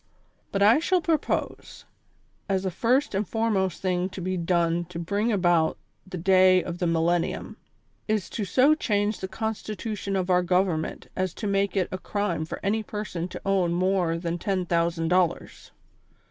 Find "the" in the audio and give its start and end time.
2.63-2.71, 6.07-6.17, 6.79-6.87, 9.19-9.27